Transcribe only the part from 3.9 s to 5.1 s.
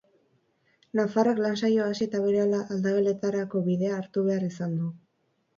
hartu behar izan du.